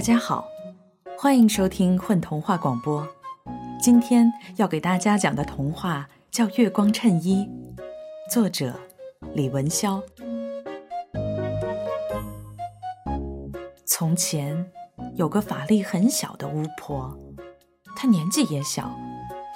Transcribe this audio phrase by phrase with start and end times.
[0.00, 0.48] 大家好，
[1.18, 3.06] 欢迎收听混童话广播。
[3.78, 7.46] 今天要给大家讲的童话叫《月光衬衣》，
[8.32, 8.80] 作者
[9.34, 10.02] 李文霄。
[13.84, 14.72] 从前
[15.16, 17.14] 有个法力很小的巫婆，
[17.94, 18.98] 她年纪也小，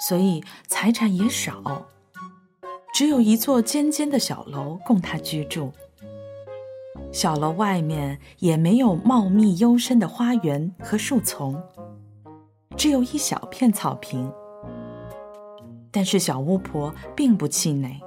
[0.07, 1.87] 所以财产也少，
[2.93, 5.73] 只有一座尖尖的小楼供她居住。
[7.15, 11.57] 小楼外面也没有茂密幽深的花园和树丛，
[12.75, 14.29] 只有一小片草坪。
[15.91, 18.01] 但是小巫婆并不气馁，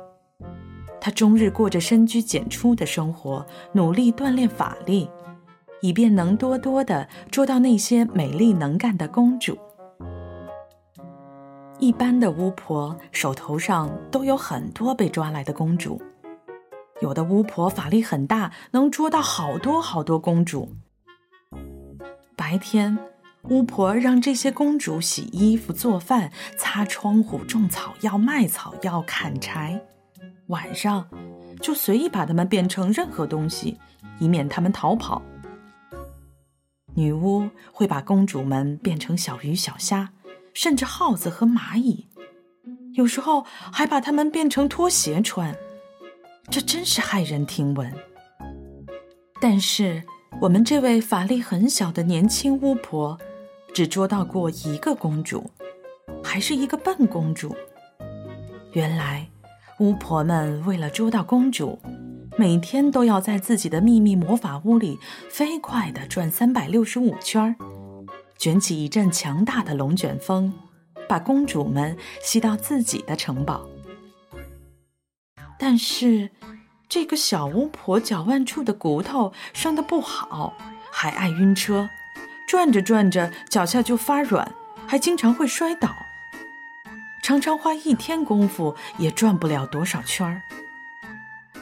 [1.00, 5.08] 她终日过着深居简出的生活，努力锻炼法力，
[5.80, 9.56] 以便能多多的捉到那些美丽能干的公主。
[11.78, 15.98] 一般的巫婆手头上都有很多被抓来的公主。
[17.00, 20.74] 有的巫婆法力很大，能捉到好多好多公主。
[22.36, 22.98] 白天，
[23.44, 29.78] 巫婆让这些公主洗衣服、做饭、擦窗户、种草药、卖草药、砍柴；
[30.48, 31.08] 晚上，
[31.60, 33.78] 就随意把它们变成任何东西，
[34.18, 35.22] 以免它们逃跑。
[36.94, 40.10] 女巫会把公主们变成小鱼小虾，
[40.52, 42.08] 甚至耗子和蚂蚁，
[42.94, 45.56] 有时候还把它们变成拖鞋穿。
[46.50, 47.92] 这真是骇人听闻。
[49.40, 50.02] 但是，
[50.40, 53.18] 我们这位法力很小的年轻巫婆，
[53.74, 55.50] 只捉到过一个公主，
[56.24, 57.54] 还是一个笨公主。
[58.72, 59.28] 原来，
[59.78, 61.78] 巫婆们为了捉到公主，
[62.36, 64.98] 每天都要在自己的秘密魔法屋里
[65.28, 67.54] 飞快地转三百六十五圈，
[68.38, 70.52] 卷起一阵强大的龙卷风，
[71.06, 73.68] 把公主们吸到自己的城堡。
[75.58, 76.30] 但是，
[76.88, 80.56] 这个小巫婆脚腕处的骨头生得不好，
[80.90, 81.90] 还爱晕车，
[82.46, 84.54] 转着转着脚下就发软，
[84.86, 85.90] 还经常会摔倒，
[87.22, 90.40] 常常花一天功夫也转不了多少圈儿。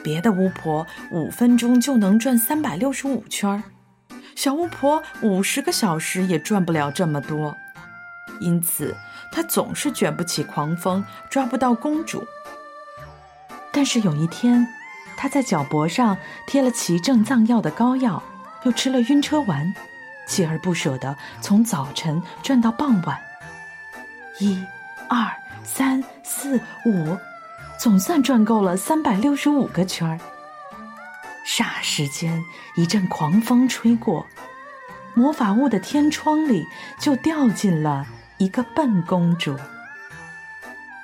[0.05, 3.63] 别的巫婆五分钟就能转三百六十五圈儿，
[4.37, 7.57] 小巫婆五十个小时也转不了这么多，
[8.41, 8.95] 因此
[9.33, 12.25] 她总是卷不起狂风，抓不到公主。
[13.77, 14.67] 但是有一天，
[15.19, 16.17] 他在脚脖上
[16.47, 18.23] 贴了奇正藏药的膏药，
[18.63, 19.75] 又吃了晕车丸，
[20.27, 23.19] 锲而不舍地从早晨转到傍晚。
[24.39, 24.65] 一、
[25.11, 25.31] 二、
[25.63, 27.19] 三、四、五，
[27.79, 30.19] 总算转够了三百六十五个圈儿。
[31.47, 32.43] 霎时间，
[32.77, 34.27] 一阵狂风吹过，
[35.13, 36.67] 魔法屋的天窗里
[36.99, 38.07] 就掉进了
[38.39, 39.55] 一个笨公主。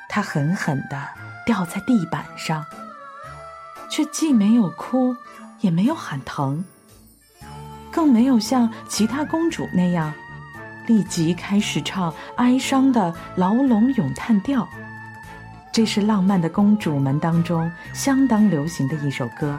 [0.08, 1.21] 她狠狠地。
[1.44, 2.64] 掉在地板上，
[3.90, 5.16] 却既没有哭，
[5.60, 6.64] 也没有喊疼，
[7.90, 10.12] 更没有像其他公主那样
[10.86, 14.68] 立即开始唱哀伤的牢笼咏叹调。
[15.72, 19.58] 这是浪漫的公主们当中相当流行的一首歌。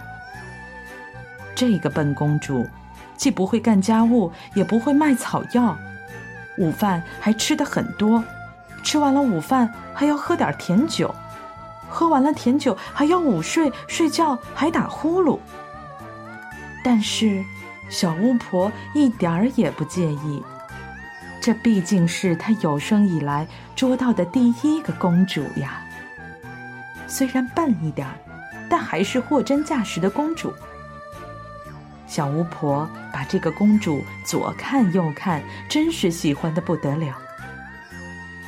[1.56, 2.68] 这个笨公主
[3.18, 5.78] 既不会干家务，也不会卖草药，
[6.58, 8.24] 午饭还吃的很多，
[8.84, 11.14] 吃完了午饭还要喝点甜酒。
[11.94, 15.38] 喝完了甜酒，还要午睡，睡觉还打呼噜。
[16.84, 17.46] 但是，
[17.88, 20.44] 小巫婆一点儿也不介意，
[21.40, 25.84] 这毕竟是她有生以来捉到的第一个公主呀。
[27.08, 28.14] 虽然笨一点儿，
[28.68, 30.52] 但还是货真价实的公主。
[32.08, 37.16] 小巫婆把这个公主左看右看，真是喜欢的不得了。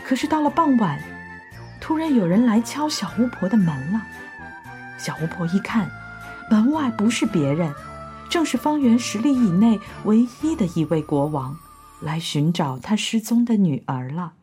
[0.03, 0.99] 可是到了傍晚。
[1.85, 4.01] 突然有人来敲小巫婆的门了。
[4.97, 5.87] 小巫婆一看，
[6.49, 7.71] 门外不是别人，
[8.27, 11.55] 正是方圆十里以内唯一的一位国王，
[12.01, 14.33] 来寻找他失踪的女儿了。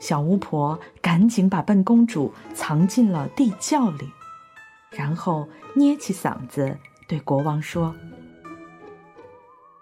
[0.00, 4.10] 小巫婆赶紧把笨公主藏进了地窖里，
[4.90, 6.76] 然后捏起嗓子
[7.06, 7.94] 对国王说：“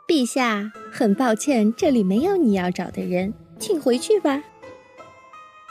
[0.07, 4.43] 陛下，很抱歉，这里没有你要找的人。”请回去吧。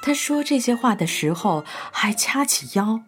[0.03, 3.01] 他说这些话的时候，还掐起腰，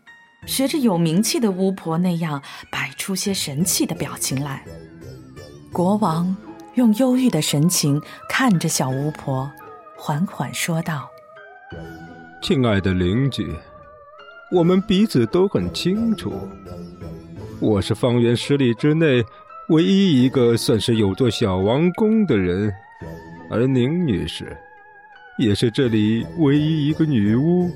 [0.46, 2.42] 学着有名气的巫婆那样
[2.72, 4.66] 摆出些神气的表情来。
[5.72, 6.36] 国王
[6.74, 9.50] 用忧郁的神情看着小巫婆，
[9.96, 11.08] 缓缓说道
[12.42, 13.56] ：“亲爱的邻居，
[14.52, 16.34] 我们彼此都很清楚，
[17.62, 19.24] 我是方圆十里之内
[19.70, 22.74] 唯一一个算是有座小王宫的人，
[23.52, 24.58] 而宁女士。”
[25.40, 27.72] 也是这里唯一一个女巫。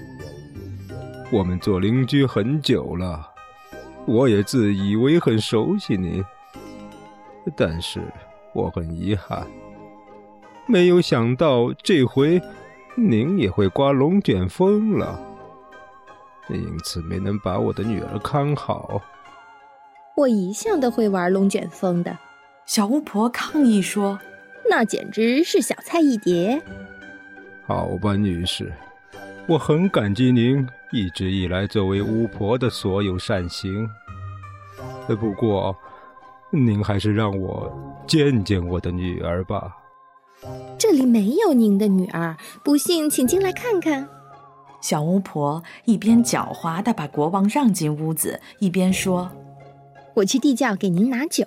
[1.31, 3.25] 我们做邻居很久了，
[4.05, 6.21] 我也自以为很熟悉你。
[7.55, 8.01] 但是
[8.53, 9.47] 我很遗憾，
[10.67, 12.41] 没有想到这回
[12.97, 15.17] 您也会刮龙卷风了，
[16.49, 19.01] 因此没能把我的女儿看好。
[20.17, 22.19] 我一向都会玩龙卷风的。
[22.65, 24.19] 小巫婆抗议说
[24.69, 26.61] ：“那简直是小菜一碟。”
[27.65, 28.71] 好吧，女士，
[29.47, 33.89] 我很感激您一直以来作为巫婆的所有善行。
[35.07, 35.75] 不过，
[36.51, 37.71] 您还是让我
[38.05, 39.77] 见见我的女儿吧。
[40.77, 44.09] 这里没有您的女儿，不信请进来看看。
[44.81, 49.31] 小巫婆一边狡猾的把国王让进屋子，一边说
[50.15, 51.45] ：“我去地窖给您拿酒。”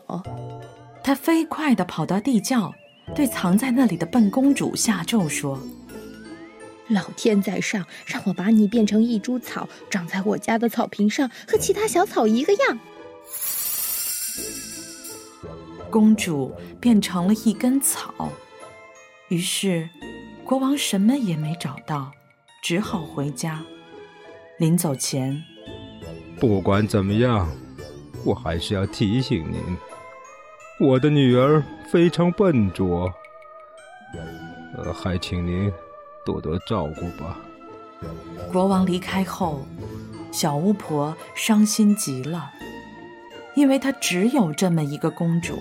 [1.05, 2.73] 她飞快的跑到地窖，
[3.15, 5.59] 对藏在那里的笨公主下咒说
[6.89, 12.79] ：“老天在上，让我把你变成一株草，长在我家的草坪上，和其他小草一个样。”
[15.91, 18.31] 公主变成了一根草，
[19.29, 19.89] 于是
[20.45, 22.13] 国王什么也没找到，
[22.63, 23.63] 只好回家。
[24.59, 25.43] 临走前，
[26.39, 27.49] 不管怎么样，
[28.25, 29.61] 我还是要提醒您，
[30.81, 33.13] 我的女儿非常笨拙，
[34.77, 35.73] 呃，还请您
[36.27, 37.39] 多多照顾吧。
[38.53, 39.65] 国王离开后，
[40.31, 42.51] 小巫婆伤心极了，
[43.55, 45.59] 因为她只有这么一个公主。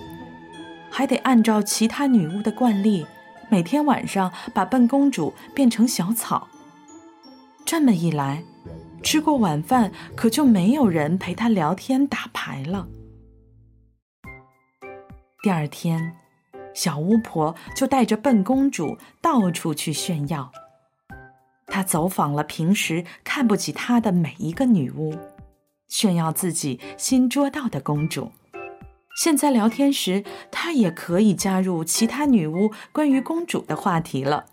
[0.90, 3.06] 还得按照其他女巫的惯例，
[3.48, 6.48] 每天晚上把笨公主变成小草。
[7.64, 8.42] 这么一来，
[9.02, 12.88] 吃过晚饭可就没有人陪她聊天打牌了。
[15.42, 16.16] 第二天，
[16.76, 20.52] 小巫婆就带着笨公主到处去炫耀。
[21.66, 25.16] 她走访了平时看不起她的每一个女巫，
[25.88, 28.30] 炫耀自己新捉到的公主。
[29.16, 34.44] 现在聊天时，她也可以加入其他女巫关于公主的话题了。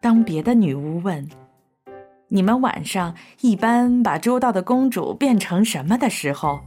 [0.00, 1.28] 当别的女巫问
[2.28, 6.60] ：“你们晚上一般把捉到的公主变成什么的时候”，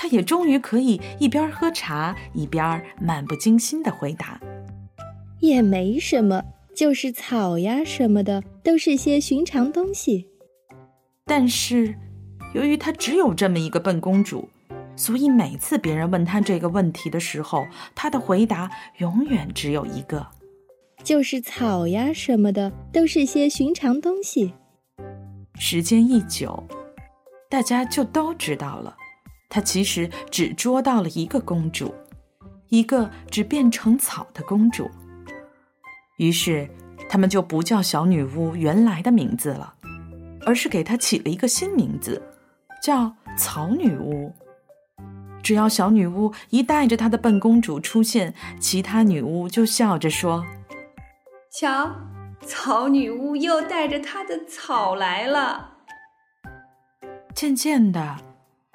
[0.00, 4.40] 她也终于可以一边喝茶一边漫不经心的回答
[5.42, 10.28] ：“也没什么，就是草呀什么的，都是些寻常东西。”
[11.26, 11.96] 但是，
[12.54, 14.48] 由于她只有这么一个笨公主。
[14.94, 20.26] 所以每次别人问他这个问题的时候，他的回答永远只有一个，
[21.04, 24.54] 就是草呀什么的都是些寻常东西。
[25.56, 26.64] 时间一久，
[27.48, 28.96] 大家就都知道了，
[29.48, 31.94] 他其实只捉到了一个公主，
[32.68, 34.90] 一个只变成草的公主。
[36.18, 36.68] 于是
[37.08, 39.74] 他们就不叫小女巫原来的名字了，
[40.44, 42.20] 而是给她起了一个新名字，
[42.82, 44.32] 叫草女巫。
[45.42, 50.44] 只要小女巫一带着她的笨公主出现，其他女巫就笑着说
[51.50, 51.90] ：“瞧，
[52.44, 55.76] 草女巫又带着她的草来了。”
[57.34, 58.18] 渐渐的，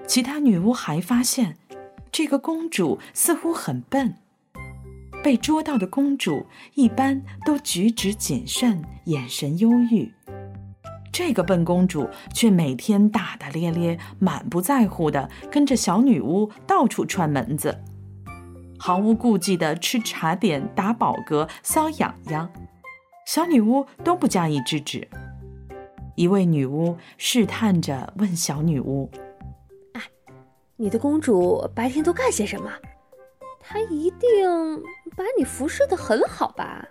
[0.05, 1.57] 其他女巫还发现，
[2.11, 4.15] 这个公主似乎很笨。
[5.23, 10.11] 被捉到的公主一般都举止谨慎，眼神忧郁。
[11.13, 17.79] 这个笨公主却每天大大咧咧、满不在乎的跟着小女巫到处串门子，
[18.77, 22.51] 毫无顾忌的吃茶点、打饱嗝、搔痒痒，
[23.25, 25.07] 小女巫都不加以制止。
[26.15, 29.09] 一位女巫试探着问小女巫：“，
[30.75, 32.71] 你的公主白天都干些什么？
[33.59, 34.81] 她一定
[35.15, 36.87] 把你服侍的很好吧？”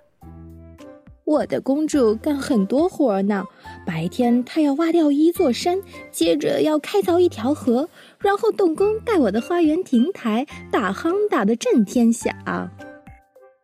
[1.24, 3.44] 我的公主干很多活呢。
[3.86, 12.34] 白天她要挖掉一座山，接着要开凿一条河，然后动工盖我的花园亭台，打夯打得震天响。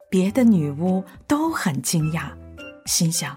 [0.09, 2.31] 别的女巫都很惊讶，
[2.87, 3.37] 心想：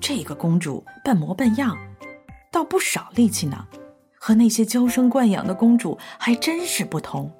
[0.00, 1.76] 这个公主笨模笨样，
[2.50, 3.66] 倒不少力气呢，
[4.18, 7.32] 和那些娇生惯养的公主还真是不同。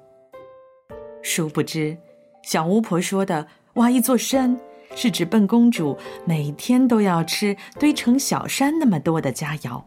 [1.21, 1.97] 殊不知，
[2.43, 4.59] 小巫婆说的挖一座山。
[4.95, 5.95] 是指笨公主
[6.25, 9.83] 每天都要吃堆成小山那么多的佳肴，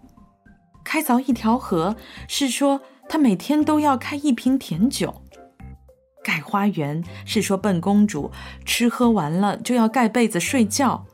[0.85, 1.97] 开凿一条河
[2.29, 5.13] 是说她每天都要开一瓶甜酒，
[6.23, 8.31] 盖花园是说笨公主
[8.65, 11.05] 吃喝完了就要盖被子睡觉，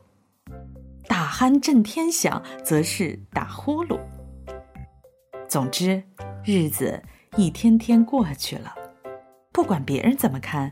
[1.07, 3.99] 打鼾震天响则是打呼噜。
[5.49, 6.03] 总之，
[6.45, 7.01] 日子
[7.35, 8.71] 一天天过去了，
[9.51, 10.71] 不管别人怎么看，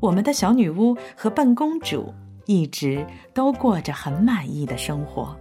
[0.00, 2.12] 我们的小女巫和笨公主。
[2.48, 3.04] 一直
[3.34, 5.36] 都过着很满意的生活。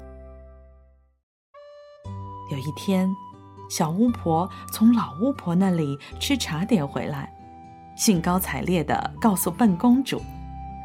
[2.51, 3.07] 有一天，
[3.69, 7.31] 小巫婆从老巫婆那里吃茶点回来，
[7.95, 10.19] 兴高采烈地告诉笨公主：“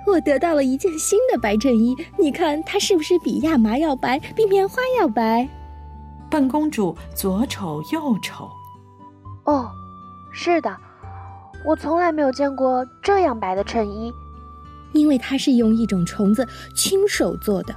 [0.06, 5.48] 我得到了一件新的白衬衣，你看它是不是比亚麻要白，比棉花要白？”
[6.30, 8.48] 笨公主左瞅右瞅，
[9.44, 9.68] 哦，
[10.32, 10.76] 是的，
[11.66, 14.12] 我从来没有见过这样白的衬衣，
[14.92, 16.46] 因为它是用一种虫子
[16.76, 17.74] 亲手做的。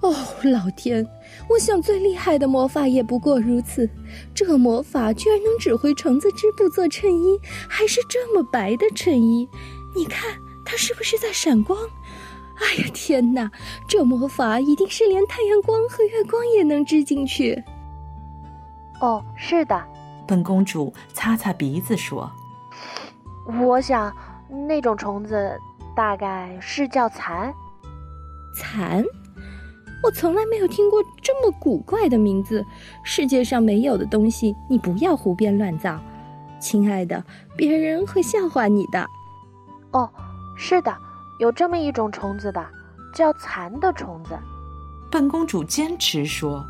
[0.00, 1.06] 哦，老天！
[1.48, 3.88] 我想最厉害的魔法也不过如此。
[4.34, 9.48] 这魔法居然能指挥虫子织布做衬衣，还是这么白的衬衣。
[9.94, 11.78] 你看，它是不是在闪光？
[12.60, 13.50] 哎呀，天哪！
[13.88, 17.62] 这魔法一定是连太阳光和月光也能织进去。
[19.02, 19.80] 哦，是的。
[20.26, 22.30] 本公主擦擦鼻子说
[23.60, 24.14] ：“我想，
[24.68, 25.60] 那种虫子
[25.94, 27.52] 大概是叫蚕。
[28.56, 29.04] 蚕。”
[30.04, 32.64] 我从来没有听过这么古怪的名字，
[33.04, 35.96] 世界上没有的东西，你不要胡编乱造，
[36.58, 37.22] 亲爱的，
[37.56, 39.06] 别人会笑话你的。
[39.92, 40.10] 哦，
[40.56, 40.96] 是的，
[41.38, 42.64] 有这么一种虫子的，
[43.14, 44.36] 叫蚕的虫子。
[45.08, 46.66] 本公主坚持说：“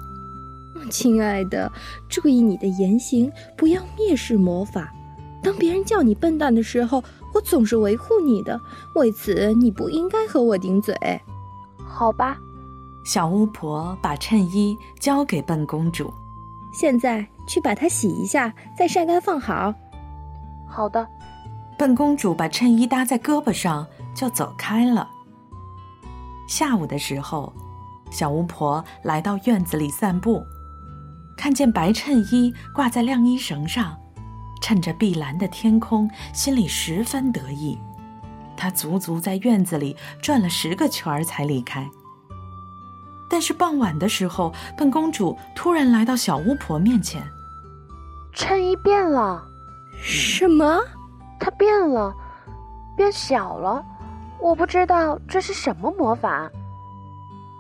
[0.91, 1.71] 亲爱的，
[2.09, 4.93] 注意你的言行，不要蔑视魔法。
[5.43, 7.03] 当别人叫你笨蛋的时候，
[7.35, 8.61] 我总是维护你的，
[8.95, 10.95] 为此你不应该和我顶嘴。”
[11.85, 12.39] 好吧。
[13.05, 16.12] 小巫婆把衬衣交给笨公主，
[16.73, 19.75] 现在去把它洗一下，再晒干放好。
[20.69, 21.07] 好的。
[21.77, 23.85] 笨公主把衬衣搭在胳膊上，
[24.15, 25.11] 就走开了。
[26.49, 27.53] 下午的时候，
[28.11, 30.41] 小巫婆来到院子里散步，
[31.37, 33.99] 看见白衬衣挂在晾衣绳上，
[34.61, 37.79] 趁着碧蓝的天空，心里十分得意。
[38.57, 41.89] 他足足在院子里转了十个圈儿才离开。
[43.29, 47.23] 但是傍晚的时候，笨公主突然来到小巫婆面前。
[48.35, 49.43] 衬衣变了，
[50.01, 50.79] 什么？
[51.41, 52.15] 它变了，
[52.97, 53.85] 变小了。
[54.39, 56.51] 我不知道这是什么魔法。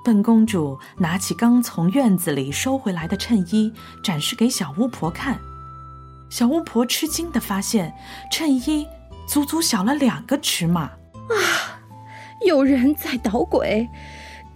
[0.04, 5.38] 笨公主拿起刚从院子里收回来的衬衣，展示给小巫婆看。
[6.28, 7.94] 小巫婆吃惊的发现，
[8.30, 8.86] 衬衣
[9.28, 10.82] 足足小了两个尺码。
[10.82, 11.80] 啊！
[12.44, 13.88] 有人在捣鬼。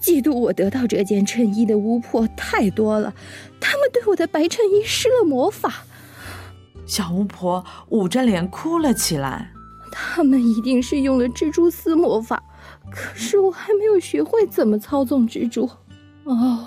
[0.00, 3.14] 嫉妒我得到这件衬衣的巫婆太多了，
[3.60, 5.84] 他们对我的白衬衣施了魔法。
[6.86, 9.52] 小巫婆捂着脸哭了起来。
[9.90, 12.42] 他们一定是用了蜘蛛丝魔法，
[12.90, 15.68] 可是我还没有学会怎么操纵蜘蛛。
[16.24, 16.66] 哦，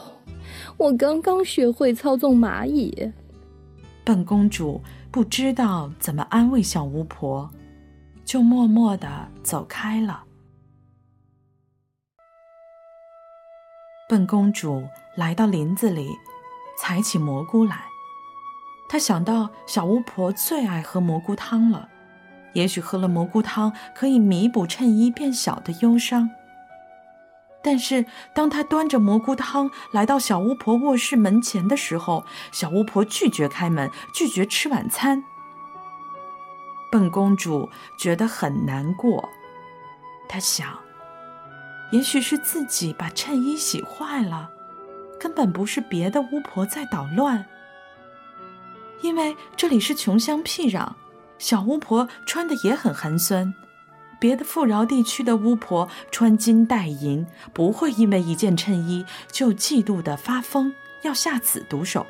[0.78, 3.12] 我刚刚学会操纵蚂蚁。
[4.04, 7.50] 笨公主不知道怎么安慰小巫婆，
[8.26, 10.24] 就默默的走开了。
[14.08, 14.84] 笨公主
[15.16, 16.10] 来到林子里，
[16.80, 17.84] 采起蘑菇来。
[18.88, 21.88] 她想到小巫婆最爱喝蘑菇汤了，
[22.53, 26.29] 也许喝了蘑菇汤可以弥补衬衣变小的忧伤。
[27.62, 35.22] 但是，当他端着蘑菇汤来到小巫婆卧室门前的时候，小巫婆拒绝开门，拒绝吃晚餐。
[36.89, 39.27] 笨公主觉得很难过，
[40.29, 40.68] 她想。
[41.91, 44.50] 也许是自己把衬衣洗坏了，
[45.20, 47.46] 根本不是别的巫婆在捣乱。
[49.01, 50.88] 因为这里是穷乡僻壤，
[51.39, 53.51] 小巫婆穿的也很寒酸。
[54.19, 62.05] 别的富饶地区的巫婆穿金戴银，不会因为一件衬衣就嫉妒的发疯，要下此毒手。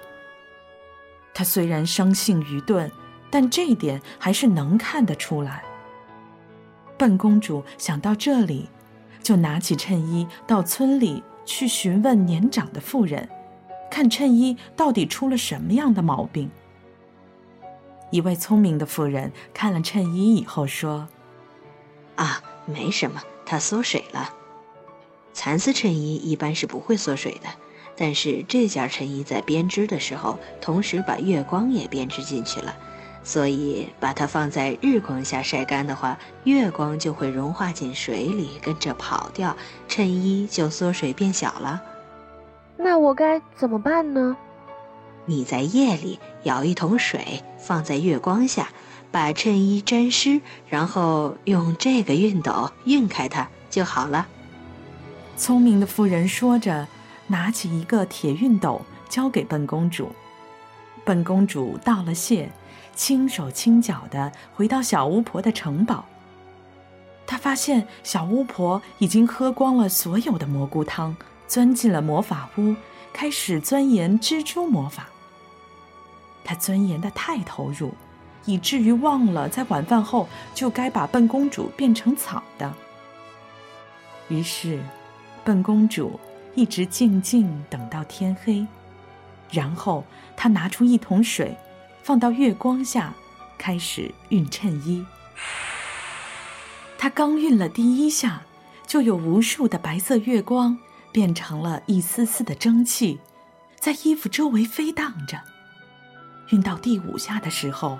[1.33, 2.91] 她虽然生性愚钝，
[3.29, 5.63] 但这一点还是能看得出来。
[6.97, 8.67] 笨公主想到这里。
[9.21, 13.29] 就拿起衬衣到村里去询问年长的妇人，
[13.91, 16.49] 看衬衣到底出了什么样的毛病。
[18.11, 21.07] 一位聪明的妇人看了衬衣以后说
[22.15, 24.33] ：“啊，没什么，它缩水了。
[25.33, 27.47] 蚕丝衬衣一般是不会缩水的，
[27.95, 32.75] 但是这件衬衣在编织的时候，同时把月光也编织进去了。”
[33.21, 39.55] 所以，把它放在日光下晒干的话，月光就会融化进水里，跟着跑掉，
[39.89, 41.81] 衬衣就缩水变小了。
[42.77, 44.35] 那我该怎么办呢？
[45.29, 48.69] 你在夜里舀一桶水放在月光下，
[49.11, 54.27] 把衬衣沾湿，然后用这个熨斗熨开它就好了。
[55.37, 56.87] 聪明的妇人说着，
[57.27, 60.11] 拿起一个铁熨斗交给笨公主。
[61.05, 62.51] 笨公主道了谢。
[62.95, 66.03] 轻手轻脚地回到小巫婆的城堡。
[67.25, 71.15] 他发现小巫婆已经喝光了所有的蘑菇汤，
[71.47, 72.75] 钻进了魔法屋，
[73.13, 75.07] 开始钻研蜘蛛魔法。
[76.43, 77.93] 他钻研的太投入，
[78.45, 82.73] 以至于忘了在晚饭后就该把笨公主变成草的。
[84.27, 84.79] 于是，
[85.43, 86.19] 笨公主
[86.55, 88.65] 一直静静等到天黑，
[89.51, 90.03] 然后
[90.35, 91.57] 她拿出一桶水，
[92.03, 93.13] 放到月光下，
[93.57, 95.05] 开始熨衬衣。
[96.97, 98.43] 她刚熨了第一下，
[98.85, 100.77] 就有无数的白色月光
[101.11, 103.19] 变成了一丝丝的蒸汽，
[103.79, 105.39] 在衣服周围飞荡着。
[106.49, 107.99] 熨到第五下的时候，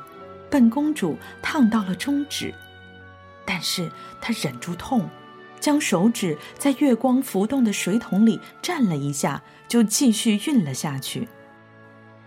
[0.49, 2.53] 笨公主烫到了中指，
[3.45, 5.07] 但是她忍住痛，
[5.59, 11.27] 将手指在月光浮动的水桶里蘸了一下，就继续熨了下去。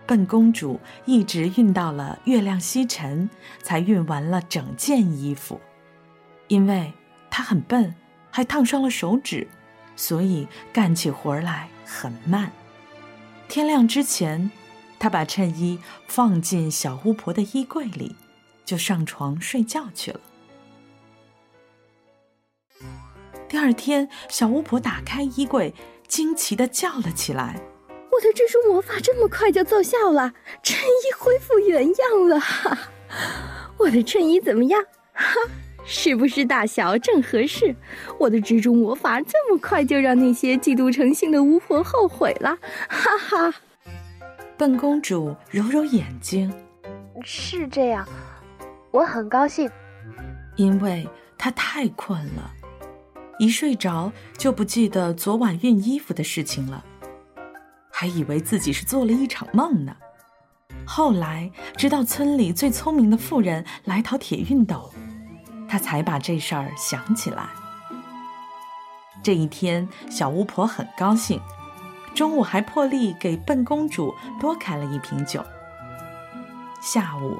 [0.05, 3.29] 笨公主一直熨到了月亮西沉，
[3.61, 5.59] 才熨完了整件衣服。
[6.47, 6.93] 因为
[7.29, 7.93] 她很笨，
[8.31, 9.47] 还烫伤了手指，
[9.95, 12.51] 所以干起活来很慢。
[13.49, 14.49] 天亮之前。
[15.03, 18.15] 他把衬衣放进小巫婆的衣柜里，
[18.63, 20.19] 就上床睡觉去了。
[23.49, 25.73] 第二天，小巫婆打开衣柜，
[26.07, 27.59] 惊奇的叫了起来
[28.13, 32.39] ：“我的蜘蛛魔法这么快就奏效了，衬衣恢复原样了！
[32.39, 32.77] 哈，
[33.79, 34.81] 我的衬衣怎么样？
[35.11, 35.35] 哈，
[35.83, 37.75] 是不是大小正合适？
[38.17, 42.57] 我的蜘蛛魔法这么快就让那些嫉妒成性的巫婆后悔了！
[42.87, 43.53] 哈哈。”
[44.63, 46.49] 笨公主揉揉眼睛，
[47.21, 48.07] 是这样，
[48.91, 49.69] 我很高兴，
[50.55, 51.05] 因为
[51.37, 52.49] 她太困了，
[53.39, 56.81] 一睡着就不记得昨晚熨衣服的事情了，
[57.91, 59.93] 还以为自己是做了一场梦呢。
[60.85, 64.89] 后来直到村里最聪明的妇人来讨铁熨斗，
[65.67, 67.49] 她才把这事儿想起来。
[69.21, 71.37] 这一天，小巫婆很高兴。
[72.13, 75.43] 中午还破例给笨公主多开了一瓶酒。
[76.81, 77.39] 下午，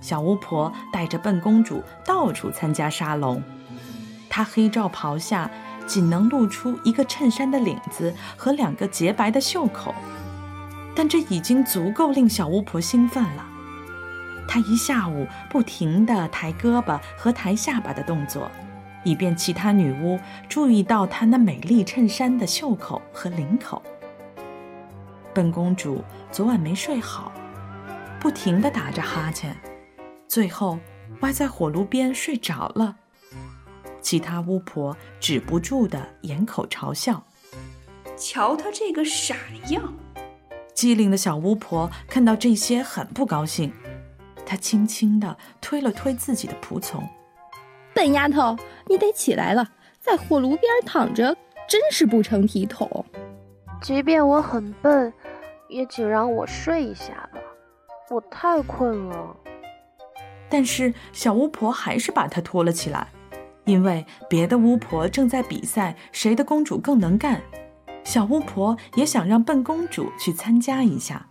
[0.00, 3.42] 小巫婆带着笨公主到处参加沙龙。
[4.28, 5.50] 她黑罩袍下
[5.86, 9.94] 仅能露出一个衬衫的领子和两个洁白的袖口，
[10.94, 13.46] 但这已经足够令小巫婆兴奋了。
[14.46, 18.50] 她一下午不停地抬胳膊和抬下巴的动作，
[19.04, 23.82] 以便其他女巫注意到她那美丽衬衫的袖口和领口。
[25.34, 27.32] 笨公主昨晚没睡好，
[28.20, 29.56] 不停地打着哈欠，
[30.28, 30.78] 最后
[31.20, 32.96] 歪在火炉边睡着了。
[34.00, 37.24] 其他巫婆止不住地掩口嘲笑
[38.16, 39.36] ：“瞧她这个傻
[39.68, 39.94] 样！”
[40.74, 43.72] 机灵的小巫婆看到这些很不高兴，
[44.44, 47.08] 她轻轻地推了推自己的仆从
[47.94, 48.56] ：“笨丫头，
[48.88, 51.36] 你得起来了，在火炉边躺着
[51.68, 53.06] 真是不成体统。”
[53.82, 55.12] 即便我很笨，
[55.68, 57.40] 也请让我睡一下吧，
[58.10, 59.36] 我太困了。
[60.48, 63.08] 但是小巫婆还是把她拖了起来，
[63.64, 67.42] 因为别的巫婆正在比赛谁的公主更能干，
[68.04, 71.26] 小巫婆也想让笨公主去参加一下。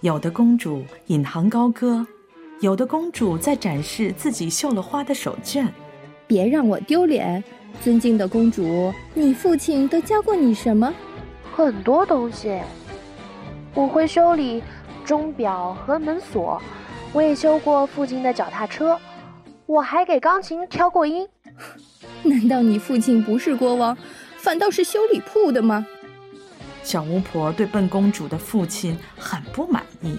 [0.00, 2.06] 有的公主引吭高歌，
[2.60, 5.66] 有的公主在展示自己绣了花的手绢。
[6.26, 7.42] 别让我丢脸。
[7.82, 10.92] 尊敬的公主，你父亲都教过你什么？
[11.54, 12.58] 很多东西。
[13.74, 14.62] 我会修理
[15.04, 16.60] 钟表和门锁，
[17.12, 18.98] 我也修过父亲的脚踏车，
[19.66, 21.28] 我还给钢琴调过音。
[22.22, 23.96] 难道你父亲不是国王，
[24.38, 25.86] 反倒是修理铺的吗？
[26.82, 30.16] 小巫婆对笨公主的父亲很不满意。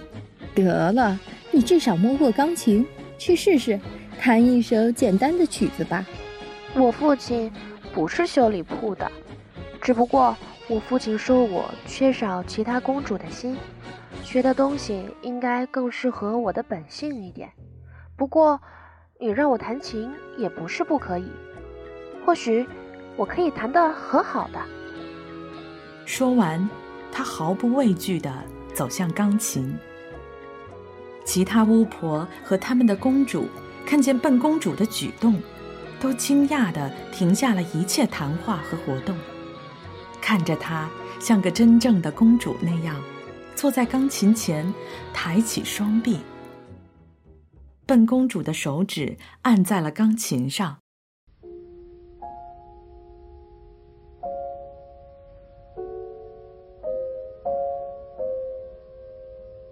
[0.54, 1.20] 得了，
[1.52, 2.86] 你至少摸过钢琴，
[3.18, 3.80] 去试试，
[4.20, 6.06] 弹一首简单的曲子吧。
[6.78, 7.50] 我父亲
[7.94, 9.10] 不是修理铺的，
[9.82, 10.36] 只不过
[10.68, 13.56] 我父亲说我缺少其他公主的心，
[14.24, 17.50] 学的东西应该更适合我的本性一点。
[18.18, 18.60] 不过，
[19.20, 21.32] 你让我弹琴也不是不可以，
[22.26, 22.68] 或许
[23.16, 24.60] 我可以弹得很好的。
[26.06, 26.70] 说完，
[27.10, 28.30] 他毫不畏惧地
[28.74, 29.74] 走向钢琴。
[31.24, 33.46] 其他巫婆和他们的公主
[33.86, 35.42] 看见笨公主的举动。
[36.00, 39.18] 都惊讶地停下了一切谈话和活动，
[40.22, 43.02] 看着她像个真正的公主那样，
[43.56, 44.72] 坐在钢琴前，
[45.14, 46.20] 抬起双臂。
[47.88, 50.80] 笨公主的手指按在了钢琴上。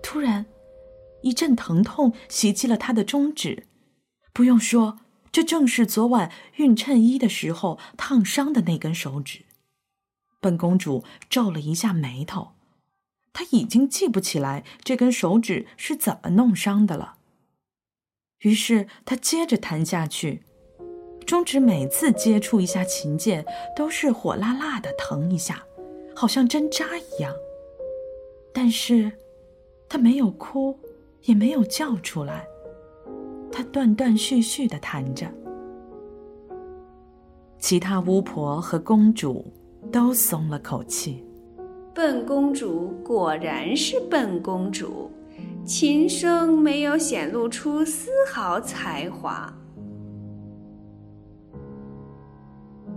[0.01, 0.45] 突然，
[1.21, 3.67] 一阵疼痛袭击了她的中指，
[4.31, 4.99] 不用说。
[5.33, 9.41] 这正是昨晚熨衬衣的时候烫伤的那根手指。
[10.39, 12.51] 本公主皱了一下眉头，
[13.33, 17.15] 她已经记不起来这根手指是怎么弄伤的了。
[18.41, 20.43] 于是他接着弹下去，
[21.25, 23.43] 中指每次接触一下琴键，
[23.75, 25.63] 都是火辣辣的疼一下，
[26.15, 27.33] 好像针扎一样。
[28.53, 29.11] 但是，
[29.89, 30.77] 他没有哭，
[31.23, 32.45] 也没有叫出来，
[33.53, 35.27] 他断断续续的弹着。
[37.59, 39.45] 其他巫婆和公主
[39.91, 41.23] 都松了口气。
[41.93, 45.11] 笨公主果然是笨公主，
[45.63, 49.53] 琴声没有显露出丝毫才华。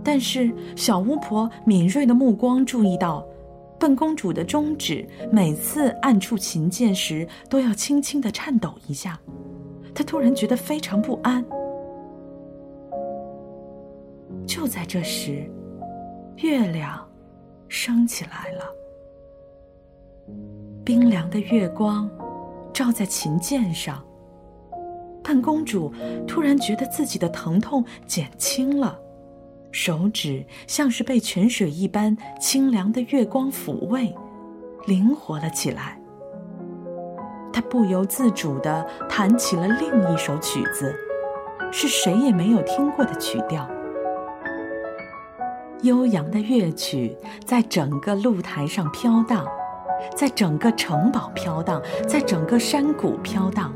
[0.03, 3.23] 但是小巫婆敏锐的目光注意到，
[3.79, 9.19] 笨公主的中指每次按触琴键时都要轻轻的颤抖一下，
[9.97, 11.43] 她突然觉得非常不安。
[14.45, 15.49] 就在这时，
[16.35, 17.03] 月亮
[17.67, 18.63] 升起来了。
[20.85, 22.07] 冰凉的月光
[22.71, 24.05] 照在琴键上，
[25.23, 25.91] 笨公主
[26.27, 28.99] 突然觉得自己的疼痛减轻了，
[29.71, 34.13] 手指像是被泉水一般清凉的月光抚慰，
[34.85, 35.96] 灵活了起来。
[37.57, 40.95] 他不由自主地弹起了另一首曲子，
[41.71, 43.67] 是谁也没有听过的曲调。
[45.81, 49.43] 悠扬的乐曲在整个露台上飘荡。
[50.15, 53.73] 在整个城堡飘荡，在整个山谷飘荡，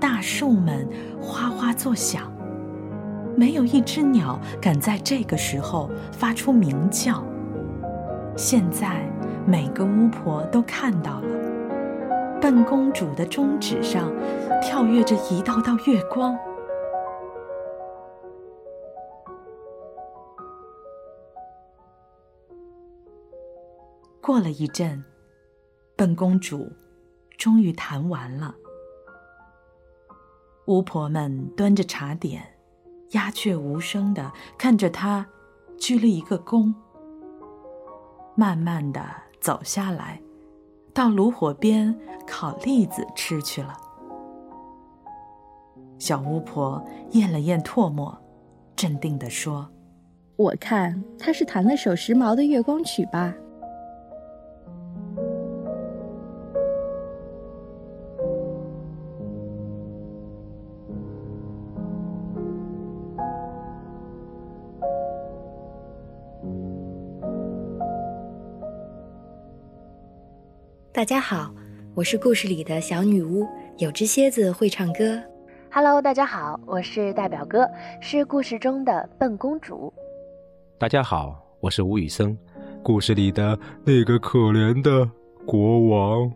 [0.00, 0.84] 大树们
[1.22, 2.24] 哗哗作响，
[3.36, 7.22] 没有一只鸟敢在这个时候发出鸣叫。
[8.36, 9.08] 现在
[9.46, 11.35] 每个巫婆都看到了，
[12.40, 14.12] 笨公主的中指上
[14.62, 16.38] 跳跃着一道道月光。
[24.20, 25.04] 过了一阵，
[25.96, 26.70] 笨公主
[27.38, 28.54] 终于弹完了。
[30.66, 32.58] 巫婆们端着茶点，
[33.10, 35.26] 鸦雀无声的看着她
[35.78, 36.74] 鞠了一个躬，
[38.34, 39.00] 慢慢的
[39.40, 40.20] 走下来，
[40.96, 41.94] 到炉火边
[42.26, 43.76] 烤栗子吃去了。
[45.98, 48.16] 小巫婆咽了咽唾沫，
[48.74, 49.68] 镇定地说
[50.36, 53.34] ：“我看他是弹了首时髦的月光曲吧。”
[70.96, 71.54] 大家好，
[71.94, 75.22] 我是故事里的小女巫，有只蝎子会唱歌。
[75.70, 77.68] Hello，大家好，我是大表哥，
[78.00, 79.92] 是故事中的笨公主。
[80.78, 82.34] 大家好，我是吴宇森，
[82.82, 85.06] 故事里的那个可怜的
[85.44, 86.32] 国王。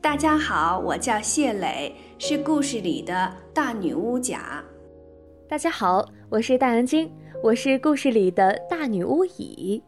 [0.00, 4.64] 大家好，我叫谢磊，是故事里的大女巫甲。
[5.46, 7.12] 大家好，我是大杨晶，
[7.44, 9.82] 我是故事里的大女巫乙。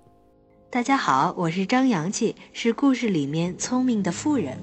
[0.73, 4.57] 大家好，我是张阳气，是故事里面聪明的富人。